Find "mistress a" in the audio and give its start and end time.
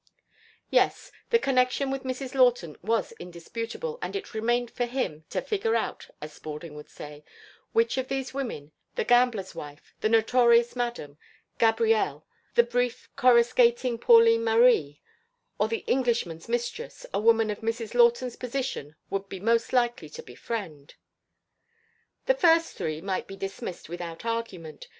16.49-17.19